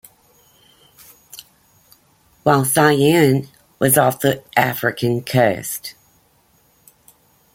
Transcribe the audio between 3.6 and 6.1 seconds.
was off the African coast.